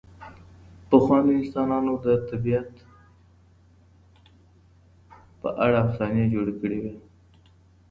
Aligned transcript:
پخوانیو 0.89 1.37
انسانانو 1.39 1.93
د 2.05 2.07
طبیعت 2.29 2.71
په 5.41 5.49
اړه 5.63 5.77
افسانې 5.87 6.25
جوړې 6.33 6.53
کړې 6.61 6.77
وې. 6.83 6.93